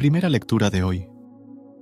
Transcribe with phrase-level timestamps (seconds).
[0.00, 1.06] Primera lectura de hoy,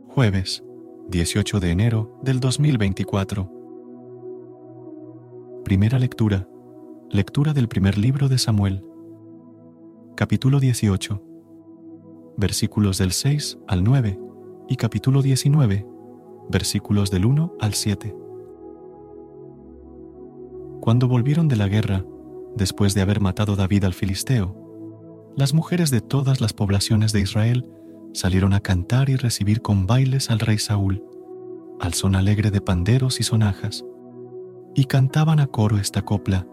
[0.09, 0.65] jueves
[1.09, 3.49] 18 de enero del 2024.
[5.65, 6.49] Primera lectura,
[7.11, 8.85] lectura del primer libro de Samuel,
[10.17, 11.23] capítulo 18,
[12.37, 14.19] versículos del 6 al 9
[14.69, 15.87] y capítulo 19,
[16.51, 18.17] versículos del 1 al 7.
[20.81, 22.05] Cuando volvieron de la guerra,
[22.57, 24.57] después de haber matado David al filisteo,
[25.37, 27.78] las mujeres de todas las poblaciones de Israel
[28.13, 31.03] salieron a cantar y recibir con bailes al rey Saúl,
[31.81, 33.85] al son alegre de panderos y sonajas,
[34.75, 36.47] y cantaban a coro esta copla.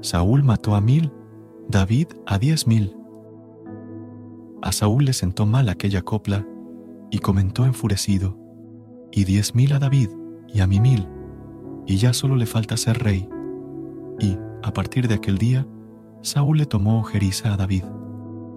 [0.00, 1.12] Saúl mató a mil,
[1.68, 2.96] David a diez mil.
[4.62, 6.46] A Saúl le sentó mal aquella copla,
[7.10, 8.36] y comentó enfurecido,
[9.12, 10.10] y diez mil a David,
[10.52, 11.08] y a mí mil,
[11.86, 13.28] y ya solo le falta ser rey.
[14.18, 15.66] Y, a partir de aquel día,
[16.22, 17.84] Saúl le tomó ojeriza a David.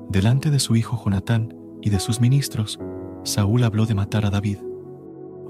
[0.10, 2.80] Delante de su hijo Jonatán, y de sus ministros,
[3.24, 4.58] Saúl habló de matar a David.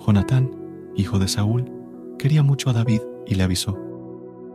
[0.06, 0.52] Jonatán,
[0.96, 1.72] hijo de Saúl,
[2.18, 3.78] quería mucho a David y le avisó,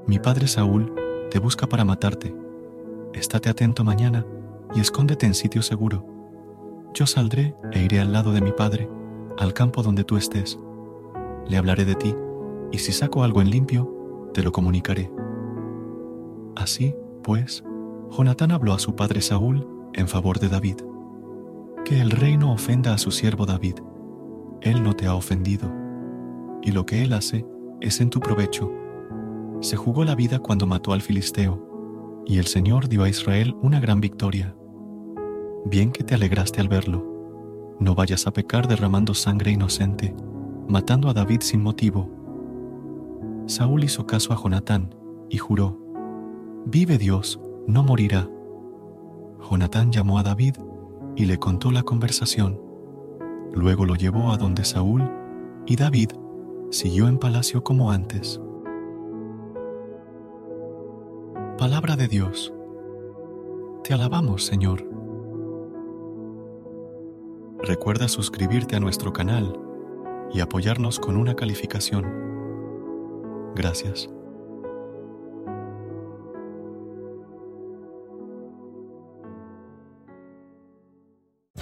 [0.07, 0.95] Mi padre Saúl
[1.31, 2.35] te busca para matarte.
[3.13, 4.27] Estate atento mañana
[4.75, 6.07] y escóndete en sitio seguro.
[6.95, 8.89] Yo saldré e iré al lado de mi padre,
[9.39, 10.59] al campo donde tú estés.
[11.47, 12.15] Le hablaré de ti,
[12.73, 15.11] y si saco algo en limpio, te lo comunicaré.
[16.57, 17.65] Así, pues,
[18.11, 20.77] Jonatán habló a su padre Saúl en favor de David
[21.85, 23.77] que el rey no ofenda a su siervo David.
[24.63, 25.71] Él no te ha ofendido,
[26.63, 27.47] y lo que él hace
[27.81, 28.73] es en tu provecho.
[29.61, 33.81] Se jugó la vida cuando mató al filisteo, y el Señor dio a Israel una
[33.81, 34.57] gran victoria.
[35.67, 37.77] Bien que te alegraste al verlo.
[37.81, 40.15] No vayas a pecar derramando sangre inocente,
[40.67, 42.11] matando a David sin motivo.
[43.47, 44.95] Saúl hizo caso a Jonatán
[45.29, 45.79] y juró,
[46.65, 48.27] Vive Dios, no morirá.
[49.51, 50.55] Jonatán llamó a David
[51.17, 52.61] y le contó la conversación.
[53.53, 55.09] Luego lo llevó a donde Saúl
[55.67, 56.11] y David
[56.71, 58.41] siguió en palacio como antes.
[61.59, 62.53] Palabra de Dios.
[63.85, 64.85] Te alabamos, Señor.
[67.63, 69.59] Recuerda suscribirte a nuestro canal
[70.33, 72.05] y apoyarnos con una calificación.
[73.55, 74.11] Gracias.